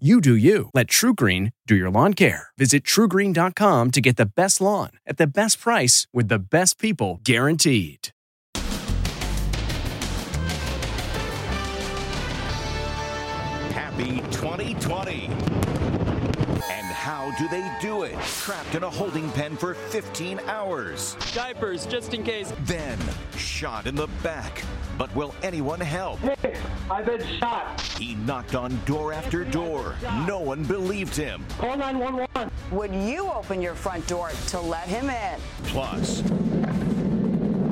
[0.00, 0.70] You do you.
[0.74, 2.48] Let TruGreen do your lawn care.
[2.58, 7.20] Visit trugreen.com to get the best lawn at the best price with the best people
[7.22, 8.08] guaranteed.
[13.70, 15.26] Happy 2020.
[15.26, 18.18] And how do they do it?
[18.40, 21.16] Trapped in a holding pen for 15 hours.
[21.32, 22.52] Diapers, just in case.
[22.64, 22.98] Then
[23.36, 24.64] shot in the back.
[24.96, 26.20] But will anyone help?
[26.20, 26.56] Hey,
[26.90, 27.80] I've been shot.
[27.98, 29.96] He knocked on door after door.
[30.26, 31.44] No one believed him.
[31.58, 32.50] Call 911.
[32.70, 35.40] Would you open your front door to let him in?
[35.64, 36.22] Plus,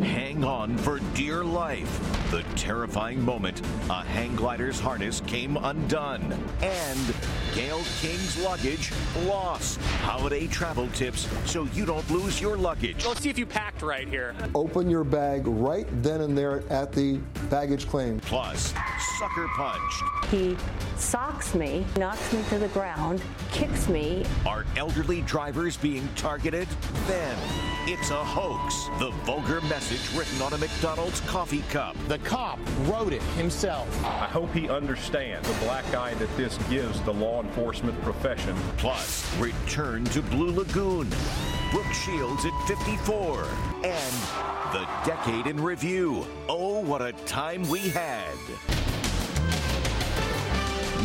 [0.02, 2.30] hang on for dear life.
[2.30, 6.32] The terrifying moment a hang glider's harness came undone.
[6.60, 7.14] And
[7.54, 8.92] Gayle King's luggage
[9.26, 9.80] lost.
[10.02, 13.06] Holiday travel tips so you don't lose your luggage.
[13.06, 14.34] Let's see if you packed right here.
[14.54, 17.18] Open your bag right then and there at the
[17.50, 18.20] baggage claim.
[18.20, 18.74] Plus,
[19.18, 20.02] sucker punched.
[20.30, 20.56] He
[20.96, 24.24] socks me, knocks me to the ground, kicks me.
[24.46, 26.68] Are elderly drivers being targeted?
[27.06, 27.36] Then
[27.86, 28.88] it's a hoax.
[28.98, 31.96] The vulgar message written on a McDonald's coffee cup.
[32.06, 33.88] The cop wrote it himself.
[34.04, 38.54] I hope he understands the black eye that this gives the law enforcement profession.
[38.76, 41.08] Plus, return to Blue Lagoon.
[41.72, 43.44] Brooke Shields at 54.
[43.84, 44.14] And
[44.72, 46.24] the decade in review.
[46.48, 48.36] Oh, what a time we had.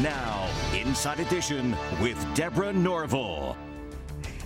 [0.01, 3.57] Now, Inside Edition with Deborah Norville.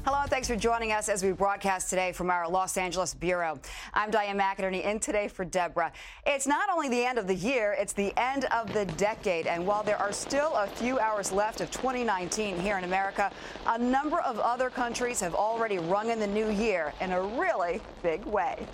[0.03, 3.59] Hello, and thanks for joining us as we broadcast today from our Los Angeles Bureau.
[3.94, 5.91] I'm Diane McInerney, in today for Deborah.
[6.25, 9.45] It's not only the end of the year, it's the end of the decade.
[9.45, 13.31] And while there are still a few hours left of 2019 here in America,
[13.67, 17.79] a number of other countries have already rung in the new year in a really
[18.01, 18.66] big way.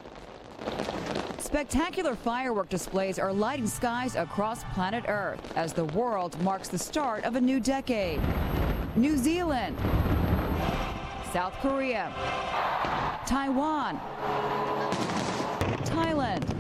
[1.39, 7.25] Spectacular firework displays are lighting skies across planet Earth as the world marks the start
[7.25, 8.21] of a new decade.
[8.95, 9.77] New Zealand,
[11.33, 12.13] South Korea,
[13.25, 13.99] Taiwan,
[15.83, 16.57] Thailand.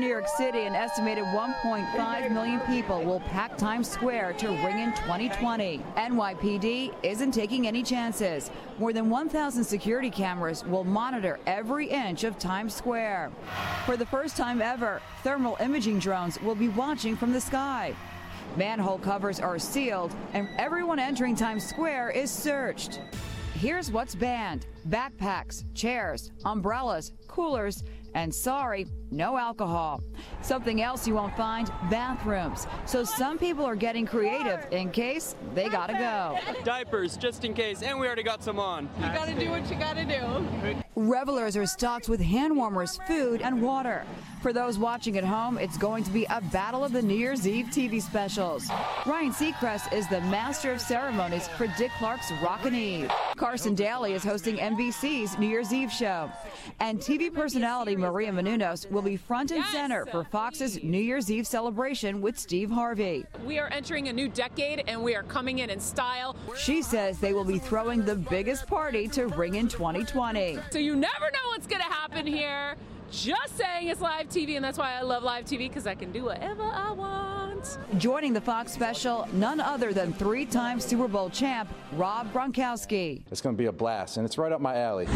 [0.00, 4.94] New York City, an estimated 1.5 million people will pack Times Square to ring in
[4.94, 5.82] 2020.
[5.96, 8.50] NYPD isn't taking any chances.
[8.78, 13.30] More than 1,000 security cameras will monitor every inch of Times Square.
[13.84, 17.94] For the first time ever, thermal imaging drones will be watching from the sky.
[18.56, 23.00] Manhole covers are sealed, and everyone entering Times Square is searched.
[23.54, 27.84] Here's what's banned backpacks, chairs, umbrellas, coolers,
[28.14, 30.02] and sorry, no alcohol.
[30.42, 32.66] Something else you won't find bathrooms.
[32.86, 36.38] So some people are getting creative in case they gotta go.
[36.64, 37.82] Diapers, just in case.
[37.82, 38.88] And we already got some on.
[38.98, 40.76] You gotta do what you gotta do.
[40.96, 44.04] Revelers are stocked with hand warmers, food, and water.
[44.42, 47.46] For those watching at home, it's going to be a battle of the New Year's
[47.46, 48.68] Eve TV specials.
[49.06, 53.10] Ryan Seacrest is the master of ceremonies for Dick Clark's Rockin' Eve.
[53.36, 56.30] Carson Daly is hosting NBC's New Year's Eve show.
[56.80, 61.46] And TV personality Maria Menounos will be front and center for Fox's New Year's Eve
[61.46, 63.24] celebration with Steve Harvey.
[63.44, 66.36] We are entering a new decade and we are coming in in style.
[66.56, 70.58] She says they will be throwing the biggest party to ring in 2020.
[70.70, 72.76] So you never know what's going to happen here.
[73.10, 76.12] Just saying it's live TV, and that's why I love live TV because I can
[76.12, 77.78] do whatever I want.
[77.98, 83.22] Joining the Fox special, none other than three time Super Bowl champ Rob Gronkowski.
[83.30, 85.08] It's going to be a blast, and it's right up my alley.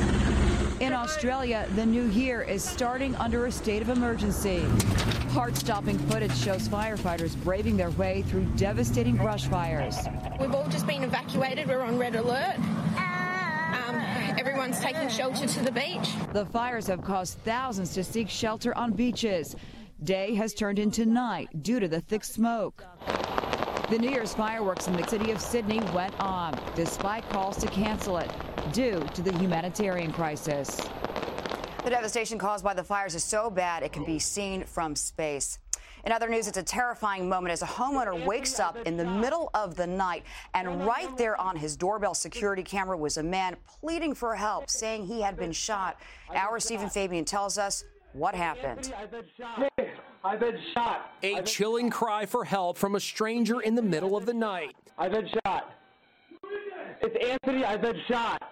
[0.80, 4.58] In Australia, the new year is starting under a state of emergency.
[5.30, 9.96] Heart stopping footage shows firefighters braving their way through devastating brush fires.
[10.40, 11.68] We've all just been evacuated.
[11.68, 12.58] We're on red alert.
[12.58, 13.96] Um,
[14.36, 16.10] everyone's taking shelter to the beach.
[16.32, 19.54] The fires have caused thousands to seek shelter on beaches.
[20.02, 22.84] Day has turned into night due to the thick smoke.
[23.90, 28.16] The New Year's fireworks in the city of Sydney went on, despite calls to cancel
[28.16, 28.30] it,
[28.72, 30.80] due to the humanitarian crisis.
[31.84, 35.58] The devastation caused by the fires is so bad it can be seen from space.
[36.06, 39.50] In other news, it's a terrifying moment as a homeowner wakes up in the middle
[39.52, 44.14] of the night, and right there on his doorbell security camera was a man pleading
[44.14, 46.00] for help, saying he had been shot.
[46.34, 47.84] Our Stephen Fabian tells us
[48.14, 48.94] what happened.
[50.24, 51.12] I've been shot.
[51.22, 54.74] A chilling cry for help from a stranger in the middle of the night.
[54.96, 55.74] I've been shot.
[57.02, 57.64] It's Anthony.
[57.64, 58.42] I've been shot.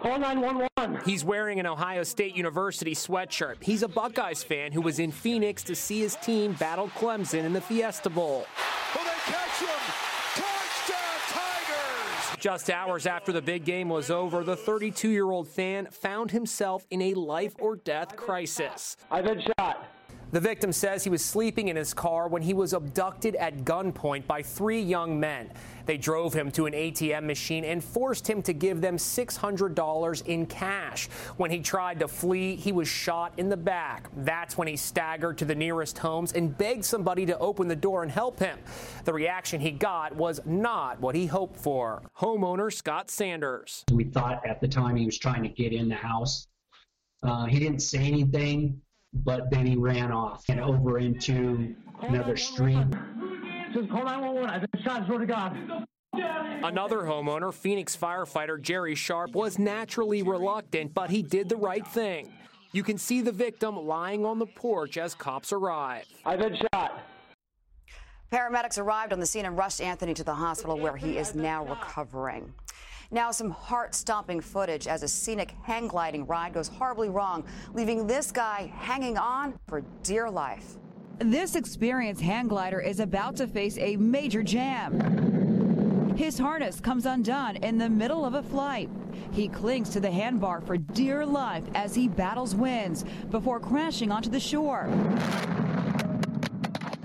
[0.00, 1.04] Call 911.
[1.04, 3.62] He's wearing an Ohio State University sweatshirt.
[3.62, 7.52] He's a Buckeyes fan who was in Phoenix to see his team battle Clemson in
[7.52, 8.46] the Fiesta Bowl.
[8.94, 9.94] Will they catch him?
[12.40, 16.86] Just hours after the big game was over, the 32 year old fan found himself
[16.90, 18.96] in a life or death crisis.
[19.10, 19.84] I've been shot.
[20.30, 24.26] The victim says he was sleeping in his car when he was abducted at gunpoint
[24.26, 25.50] by three young men.
[25.86, 30.44] They drove him to an ATM machine and forced him to give them $600 in
[30.44, 31.08] cash.
[31.38, 34.10] When he tried to flee, he was shot in the back.
[34.18, 38.02] That's when he staggered to the nearest homes and begged somebody to open the door
[38.02, 38.58] and help him.
[39.06, 42.02] The reaction he got was not what he hoped for.
[42.18, 43.82] Homeowner Scott Sanders.
[43.90, 46.46] We thought at the time he was trying to get in the house.
[47.22, 48.80] Uh, he didn't say anything,
[49.24, 52.86] but then he ran off and over into another street.
[53.72, 54.50] Just call 911.
[54.50, 55.06] I've been shot.
[55.06, 55.86] Swear to God.
[56.64, 62.32] Another homeowner, Phoenix firefighter Jerry Sharp, was naturally reluctant, but he did the right thing.
[62.72, 66.04] You can see the victim lying on the porch as cops arrive.
[66.24, 67.02] I've been shot.
[68.32, 71.64] Paramedics arrived on the scene and rushed Anthony to the hospital where he is now
[71.64, 72.52] recovering.
[73.10, 78.06] Now, some heart stopping footage as a scenic hang gliding ride goes horribly wrong, leaving
[78.06, 80.76] this guy hanging on for dear life.
[81.18, 86.14] This experienced hang glider is about to face a major jam.
[86.18, 88.90] His harness comes undone in the middle of a flight.
[89.32, 94.28] He clings to the handbar for dear life as he battles winds before crashing onto
[94.28, 94.86] the shore.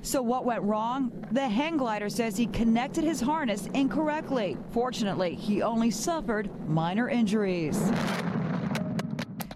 [0.05, 1.25] So what went wrong?
[1.31, 4.57] The hang glider says he connected his harness incorrectly.
[4.71, 7.81] Fortunately, he only suffered minor injuries.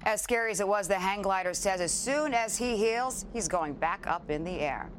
[0.03, 3.49] As scary as it was, the hang glider says as soon as he heals, he's
[3.49, 4.89] going back up in the air.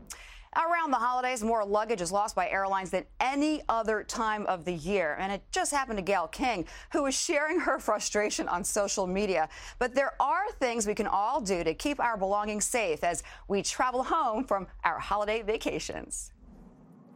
[0.58, 4.72] Around the holidays, more luggage is lost by airlines than any other time of the
[4.72, 5.16] year.
[5.20, 9.48] And it just happened to Gayle King, who is sharing her frustration on social media.
[9.78, 13.62] But there are things we can all do to keep our belongings safe as we
[13.62, 16.32] travel home from our holiday vacations.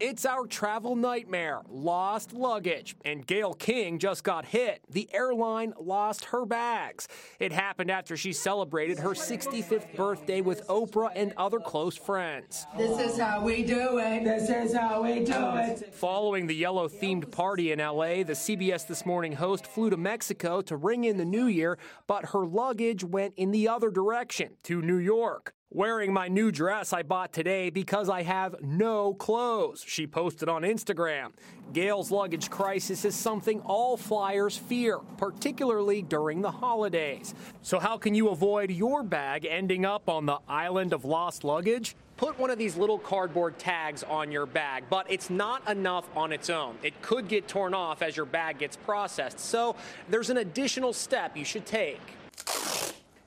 [0.05, 2.97] It's our travel nightmare lost luggage.
[3.05, 4.81] And Gayle King just got hit.
[4.91, 7.07] The airline lost her bags.
[7.39, 12.67] It happened after she celebrated her 65th birthday with Oprah and other close friends.
[12.77, 14.25] This is how we do it.
[14.25, 15.95] This is how we do it.
[15.95, 20.63] Following the yellow themed party in LA, the CBS This Morning host flew to Mexico
[20.63, 21.79] to ring in the new year,
[22.09, 25.55] but her luggage went in the other direction to New York.
[25.75, 30.65] Wearing my new dress I bought today because I have no clothes, she posted on
[30.65, 31.31] Instagram.
[31.73, 37.35] Gayle's luggage crisis is something all flyers fear, particularly during the holidays.
[37.63, 41.97] So, how can you avoid your bag ending up on the island of lost luggage?
[42.19, 46.33] Put one of these little cardboard tags on your bag, but it's not enough on
[46.33, 46.77] its own.
[46.83, 49.77] It could get torn off as your bag gets processed, so
[50.11, 51.99] there's an additional step you should take.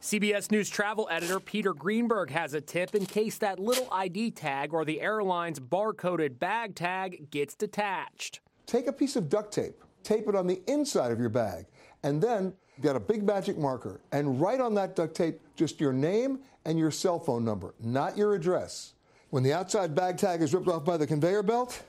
[0.05, 4.71] CBS News travel editor Peter Greenberg has a tip in case that little ID tag
[4.71, 8.39] or the airline's barcoded bag tag gets detached.
[8.67, 11.65] Take a piece of duct tape, tape it on the inside of your bag,
[12.03, 12.53] and then
[12.83, 16.77] get a big magic marker and write on that duct tape just your name and
[16.77, 18.93] your cell phone number, not your address.
[19.31, 21.81] When the outside bag tag is ripped off by the conveyor belt,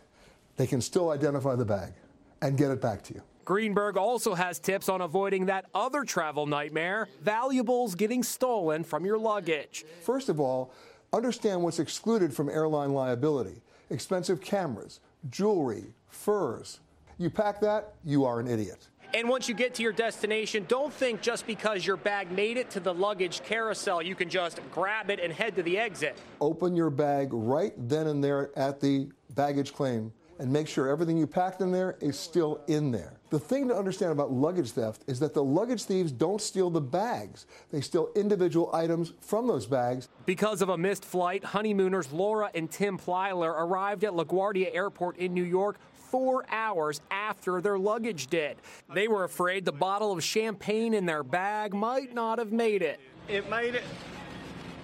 [0.57, 1.93] they can still identify the bag
[2.41, 3.23] and get it back to you.
[3.47, 9.17] Greenberg also has tips on avoiding that other travel nightmare valuables getting stolen from your
[9.17, 9.85] luggage.
[10.03, 10.73] First of all,
[11.13, 14.99] understand what's excluded from airline liability expensive cameras,
[15.31, 16.81] jewelry, furs.
[17.19, 18.89] You pack that, you are an idiot.
[19.15, 22.69] And once you get to your destination, don't think just because your bag made it
[22.71, 26.19] to the luggage carousel, you can just grab it and head to the exit.
[26.41, 31.17] Open your bag right then and there at the baggage claim and make sure everything
[31.17, 33.15] you packed in there is still in there.
[33.31, 36.81] The thing to understand about luggage theft is that the luggage thieves don't steal the
[36.81, 37.47] bags.
[37.73, 40.09] They steal individual items from those bags.
[40.27, 45.35] Because of a missed flight, honeymooners Laura and Tim Plyler arrived at LaGuardia Airport in
[45.35, 48.57] New York four hours after their luggage did.
[48.93, 53.01] They were afraid the bottle of champagne in their bag might not have made it.
[53.29, 53.83] It made it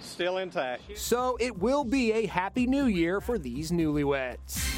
[0.01, 0.99] still intact.
[0.99, 4.72] So it will be a happy new year for these newlyweds.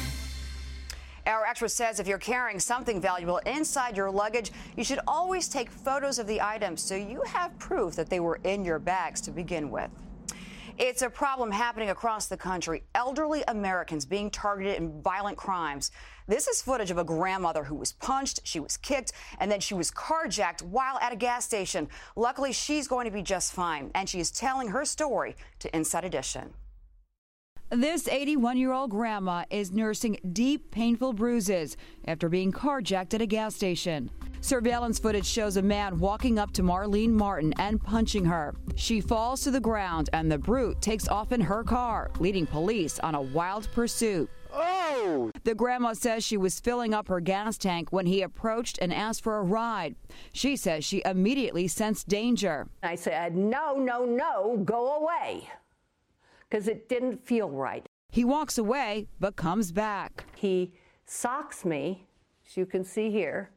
[1.25, 5.71] Our expert says if you're carrying something valuable inside your luggage, you should always take
[5.71, 9.31] photos of the items so you have proof that they were in your bags to
[9.31, 9.89] begin with.
[10.77, 12.83] It's a problem happening across the country.
[12.93, 15.91] Elderly Americans being targeted in violent crimes.
[16.27, 19.73] This is footage of a grandmother who was punched, she was kicked, and then she
[19.73, 21.87] was carjacked while at a gas station.
[22.17, 26.03] Luckily, she's going to be just fine, and she is telling her story to Inside
[26.03, 26.53] Edition.
[27.71, 33.25] This 81 year old grandma is nursing deep, painful bruises after being carjacked at a
[33.25, 34.11] gas station.
[34.39, 38.53] Surveillance footage shows a man walking up to Marlene Martin and punching her.
[38.75, 42.99] She falls to the ground, and the brute takes off in her car, leading police
[42.99, 44.29] on a wild pursuit.
[44.53, 45.31] Oh!
[45.43, 49.23] The grandma says she was filling up her gas tank when he approached and asked
[49.23, 49.95] for a ride.
[50.31, 52.67] She says she immediately sensed danger.
[52.83, 55.49] I said, no, no, no, go away.
[56.49, 57.85] Because it didn't feel right.
[58.09, 60.25] He walks away, but comes back.
[60.35, 60.73] He
[61.05, 62.07] socks me,
[62.47, 63.51] as you can see here,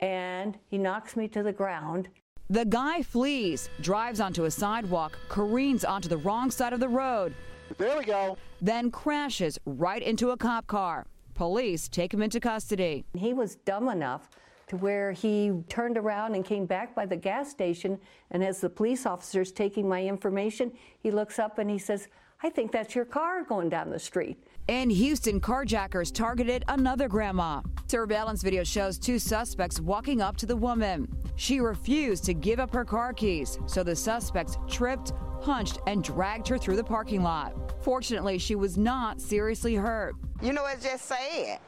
[0.00, 2.08] and he knocks me to the ground.
[2.50, 7.34] The guy flees, drives onto a sidewalk, careens onto the wrong side of the road.
[7.76, 8.38] There we go.
[8.62, 11.06] Then crashes right into a cop car.
[11.34, 13.04] Police take him into custody.
[13.14, 14.30] He was dumb enough
[14.68, 17.98] to where he turned around and came back by the gas station.
[18.30, 22.08] And as the police officer's taking my information, he looks up and he says,
[22.42, 24.38] I think that's your car going down the street.
[24.68, 27.62] In Houston, carjackers targeted another grandma.
[27.86, 31.08] Surveillance video shows two suspects walking up to the woman.
[31.36, 36.46] She refused to give up her car keys, so the suspects tripped, punched, and dragged
[36.48, 37.54] her through the parking lot.
[37.82, 40.14] Fortunately, she was not seriously hurt.
[40.42, 41.60] You know, it's just sad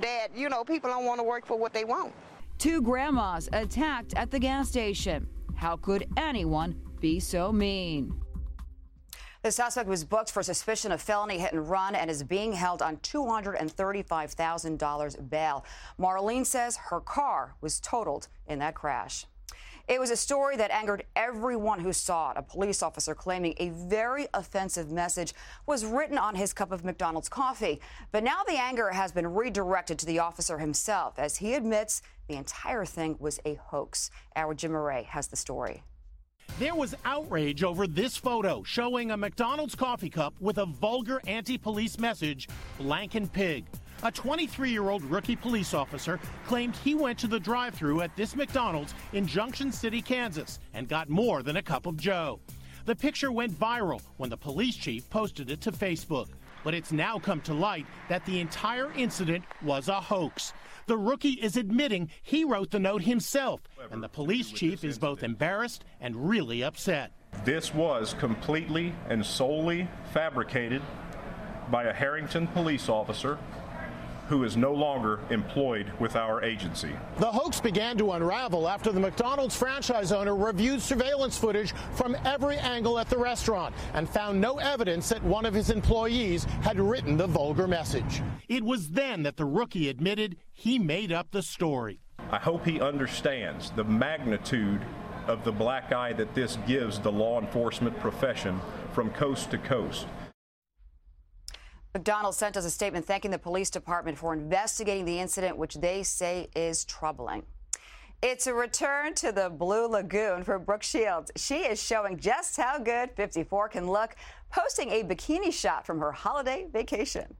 [0.00, 2.12] that, you know, people don't want to work for what they want.
[2.58, 5.26] Two grandmas attacked at the gas station.
[5.54, 8.20] How could anyone be so mean?
[9.42, 12.82] The suspect was booked for suspicion of felony hit and run and is being held
[12.82, 15.64] on $235,000 bail.
[15.98, 19.24] Marlene says her car was totaled in that crash.
[19.90, 22.36] It was a story that angered everyone who saw it.
[22.36, 25.34] A police officer claiming a very offensive message
[25.66, 27.80] was written on his cup of McDonald's coffee.
[28.12, 32.36] But now the anger has been redirected to the officer himself as he admits the
[32.36, 34.12] entire thing was a hoax.
[34.36, 35.82] Our Jim Murray has the story.
[36.60, 41.58] There was outrage over this photo showing a McDonald's coffee cup with a vulgar anti
[41.58, 43.64] police message, Blank and Pig.
[44.02, 48.16] A 23 year old rookie police officer claimed he went to the drive through at
[48.16, 52.40] this McDonald's in Junction City, Kansas, and got more than a cup of Joe.
[52.86, 56.28] The picture went viral when the police chief posted it to Facebook.
[56.64, 60.54] But it's now come to light that the entire incident was a hoax.
[60.86, 65.22] The rookie is admitting he wrote the note himself, and the police chief is both
[65.22, 67.12] embarrassed and really upset.
[67.44, 70.82] This was completely and solely fabricated
[71.70, 73.38] by a Herington police officer
[74.30, 76.92] who is no longer employed with our agency.
[77.18, 82.56] The hoax began to unravel after the McDonald's franchise owner reviewed surveillance footage from every
[82.58, 87.16] angle at the restaurant and found no evidence that one of his employees had written
[87.16, 88.22] the vulgar message.
[88.48, 91.98] It was then that the rookie admitted he made up the story.
[92.30, 94.82] I hope he understands the magnitude
[95.26, 98.60] of the black eye that this gives the law enforcement profession
[98.92, 100.06] from coast to coast.
[101.92, 106.04] McDonald's sent us a statement thanking the police department for investigating the incident, which they
[106.04, 107.42] say is troubling.
[108.22, 111.32] It's a return to the Blue Lagoon for Brooke Shields.
[111.36, 114.14] She is showing just how good 54 can look,
[114.50, 117.34] posting a bikini shot from her holiday vacation.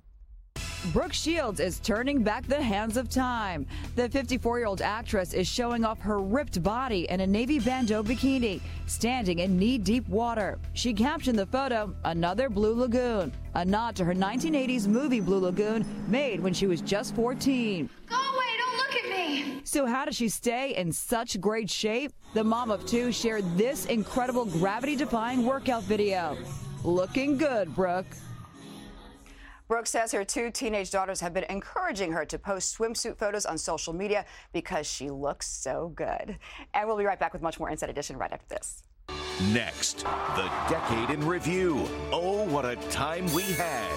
[0.87, 3.67] Brooke Shields is turning back the hands of time.
[3.97, 8.03] The 54 year old actress is showing off her ripped body in a navy bandeau
[8.03, 10.59] bikini, standing in knee deep water.
[10.73, 15.85] She captioned the photo, Another Blue Lagoon, a nod to her 1980s movie Blue Lagoon,
[16.09, 17.91] made when she was just 14.
[18.09, 19.61] Go away, don't look at me.
[19.65, 22.13] So, how does she stay in such great shape?
[22.33, 26.39] The mom of two shared this incredible gravity defying workout video.
[26.85, 28.07] Looking good, Brooke.
[29.71, 33.57] Brooke says her two teenage daughters have been encouraging her to post swimsuit photos on
[33.57, 36.37] social media because she looks so good.
[36.75, 38.83] And we'll be right back with much more Inside Edition right after this.
[39.53, 41.89] Next, the decade in review.
[42.11, 43.97] Oh, what a time we had.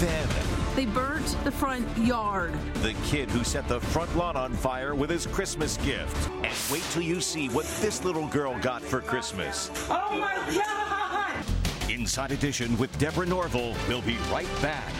[0.00, 0.28] Then,
[0.74, 2.52] they burnt the front yard.
[2.82, 6.30] The kid who set the front lawn on fire with his Christmas gift.
[6.42, 9.70] And wait till you see what this little girl got for Christmas.
[9.88, 11.01] Oh my God!
[11.92, 13.74] Inside Edition with Deborah Norville.
[13.86, 14.92] We'll be right back.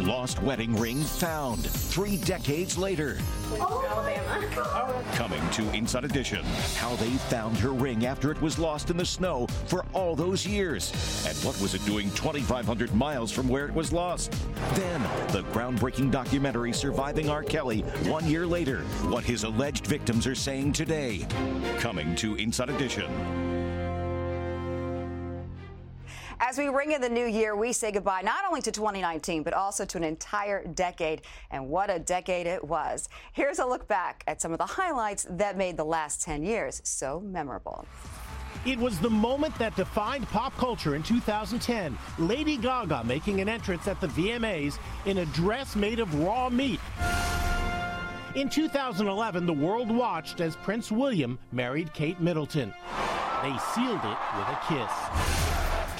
[0.00, 3.18] Lost wedding ring found three decades later.
[3.52, 4.09] Alabama.
[5.14, 6.44] Coming to Inside Edition,
[6.76, 10.46] how they found her ring after it was lost in the snow for all those
[10.46, 10.92] years.
[11.26, 14.32] And what was it doing 2,500 miles from where it was lost?
[14.74, 17.42] Then, the groundbreaking documentary Surviving R.
[17.42, 21.26] Kelly one year later, what his alleged victims are saying today.
[21.78, 23.39] Coming to Inside Edition.
[26.42, 29.52] As we ring in the new year, we say goodbye not only to 2019, but
[29.52, 31.20] also to an entire decade.
[31.50, 33.10] And what a decade it was.
[33.34, 36.80] Here's a look back at some of the highlights that made the last 10 years
[36.82, 37.84] so memorable.
[38.64, 41.96] It was the moment that defined pop culture in 2010.
[42.18, 46.80] Lady Gaga making an entrance at the VMAs in a dress made of raw meat.
[48.34, 52.72] In 2011, the world watched as Prince William married Kate Middleton.
[53.42, 55.39] They sealed it with a kiss.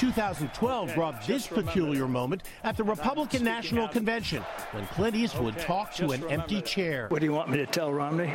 [0.01, 4.43] 2012 brought this peculiar moment at the Republican National Convention
[4.73, 7.07] when Clint Eastwood talked to an empty chair.
[7.09, 8.33] What do you want me to tell Romney?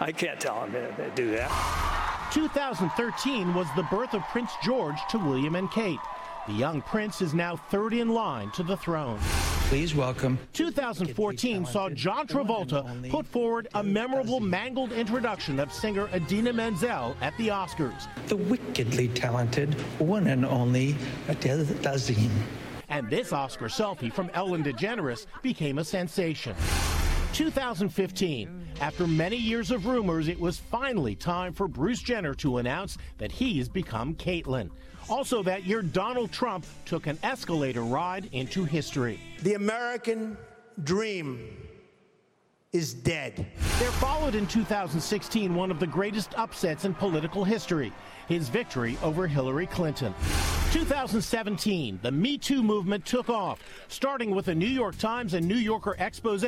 [0.00, 1.50] I can't tell him to do that.
[2.32, 6.00] 2013 was the birth of Prince George to William and Kate.
[6.46, 9.18] The young prince is now third in line to the throne.
[9.70, 10.38] Please welcome.
[10.52, 17.34] 2014 saw John Travolta put forward a memorable mangled introduction of singer Idina Menzel at
[17.38, 18.06] the Oscars.
[18.26, 20.94] The wickedly talented one and only
[21.28, 22.30] Adele Dazeem.
[22.90, 26.54] And this Oscar selfie from Ellen DeGeneres became a sensation.
[27.32, 28.68] 2015.
[28.82, 33.32] After many years of rumors, it was finally time for Bruce Jenner to announce that
[33.32, 34.70] he's become Caitlyn.
[35.08, 39.20] Also, that year, Donald Trump took an escalator ride into history.
[39.42, 40.36] The American
[40.82, 41.56] dream
[42.72, 43.46] is dead.
[43.78, 47.92] There followed in 2016 one of the greatest upsets in political history
[48.26, 50.14] his victory over Hillary Clinton.
[50.72, 55.54] 2017, the Me Too movement took off, starting with a New York Times and New
[55.54, 56.44] Yorker expose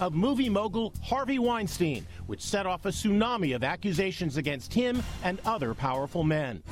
[0.00, 5.40] of movie mogul Harvey Weinstein, which set off a tsunami of accusations against him and
[5.44, 6.62] other powerful men.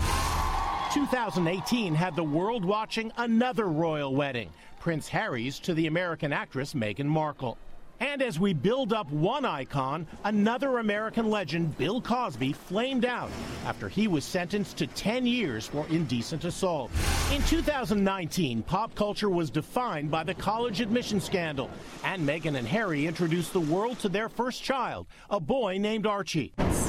[0.95, 4.49] 2018 had the world watching another royal wedding,
[4.79, 7.59] Prince Harry's to the American actress Meghan Markle.
[7.99, 13.33] And as we build up one icon, another American legend, Bill Cosby, flamed out
[13.67, 16.93] after he was sentenced to 10 years for indecent assault.
[17.33, 21.71] In 2019, pop culture was defined by the college admission scandal,
[22.05, 26.53] and Meghan and Harry introduced the world to their first child, a boy named Archie.
[26.59, 26.89] It's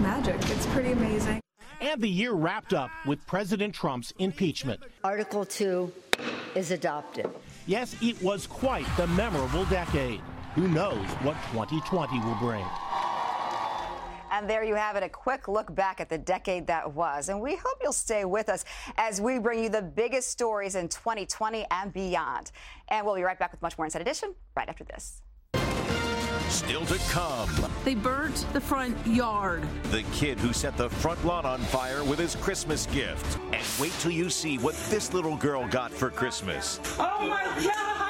[0.00, 0.40] magic.
[0.50, 1.40] It's pretty amazing.
[1.80, 4.80] And the year wrapped up with President Trump's impeachment.
[5.02, 5.92] Article 2
[6.54, 7.28] is adopted.
[7.66, 10.20] Yes, it was quite the memorable decade.
[10.54, 12.64] Who knows what 2020 will bring?
[14.30, 17.28] And there you have it, a quick look back at the decade that was.
[17.28, 18.64] And we hope you'll stay with us
[18.96, 22.50] as we bring you the biggest stories in 2020 and beyond.
[22.88, 25.22] And we'll be right back with much more Inside Edition right after this.
[26.48, 27.50] Still to come.
[27.84, 29.62] They burnt the front yard.
[29.90, 33.38] The kid who set the front lawn on fire with his Christmas gift.
[33.52, 36.80] And wait till you see what this little girl got for Christmas.
[36.98, 38.03] Oh my God!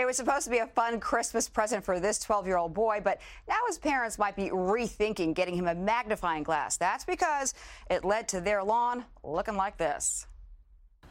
[0.00, 3.02] It was supposed to be a fun Christmas present for this 12 year old boy,
[3.04, 6.78] but now his parents might be rethinking getting him a magnifying glass.
[6.78, 7.52] That's because
[7.90, 10.26] it led to their lawn looking like this.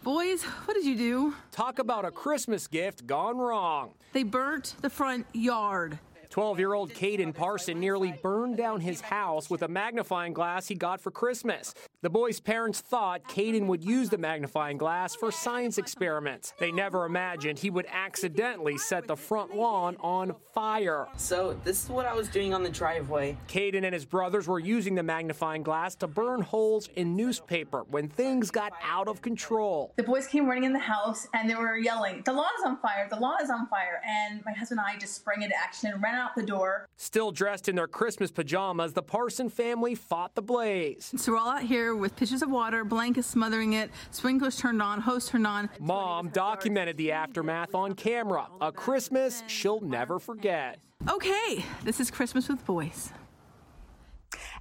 [0.02, 1.36] Boys, what did you do?
[1.52, 3.94] Talk about a Christmas gift gone wrong.
[4.12, 6.00] They burnt the front yard.
[6.40, 10.74] 12 year old Caden Parson nearly burned down his house with a magnifying glass he
[10.74, 11.74] got for Christmas.
[12.02, 16.54] The boy's parents thought Caden would use the magnifying glass for science experiments.
[16.58, 21.10] They never imagined he would accidentally set the front lawn on fire.
[21.18, 23.36] So, this is what I was doing on the driveway.
[23.50, 28.08] Caden and his brothers were using the magnifying glass to burn holes in newspaper when
[28.08, 29.92] things got out of control.
[29.98, 32.78] The boys came running in the house and they were yelling, The law is on
[32.78, 34.02] fire, the law is on fire.
[34.08, 36.88] And my husband and I just sprang into action and ran out the door.
[36.98, 41.14] Still dressed in their Christmas pajamas, the Parson family fought the blaze.
[41.18, 45.02] So we're all out here with pitchers of water, blankets smothering it, sprinklers turned on,
[45.02, 45.70] hose turned on.
[45.80, 48.48] Mom documented the aftermath on camera.
[48.62, 50.80] A Christmas she'll never forget.
[51.10, 53.12] Okay, this is Christmas with boys.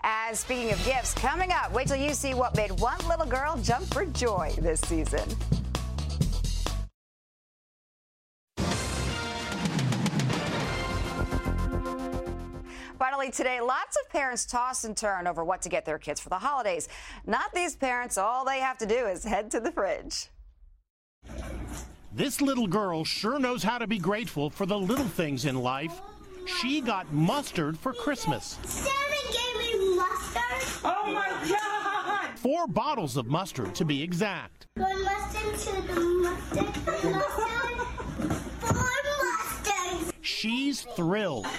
[0.02, 3.56] And speaking of gifts, coming up, wait till you see what made one little girl
[3.58, 5.28] jump for joy this season.
[13.18, 16.28] Finally, today, lots of parents toss and turn over what to get their kids for
[16.28, 16.86] the holidays.
[17.26, 18.16] Not these parents.
[18.16, 20.28] All they have to do is head to the fridge.
[22.12, 26.00] This little girl sure knows how to be grateful for the little things in life.
[26.46, 28.56] She got mustard for Christmas.
[28.62, 28.92] Santa
[29.32, 30.84] gave me mustard.
[30.84, 32.38] Oh my god!
[32.38, 34.68] Four bottles of mustard to be exact.
[34.76, 37.12] One mustard to the mustard.
[37.12, 37.87] Mustard.
[40.38, 40.66] Four mustards.
[40.66, 41.46] She's thrilled.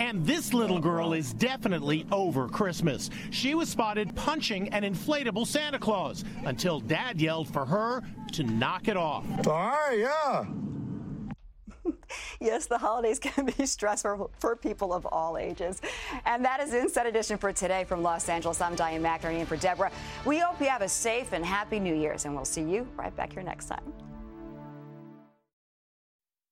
[0.00, 3.10] And this little girl is definitely over Christmas.
[3.30, 8.02] She was spotted punching an inflatable Santa Claus until dad yelled for her
[8.32, 9.24] to knock it off.
[9.46, 10.46] All right, yeah.
[12.40, 15.80] Yes, the holidays can be stressful for people of all ages.
[16.24, 18.60] And that is Inside Edition for today from Los Angeles.
[18.60, 19.92] I'm Diane McInerney and for Deborah.
[20.24, 23.14] We hope you have a safe and happy New Year's, and we'll see you right
[23.14, 24.09] back here next time.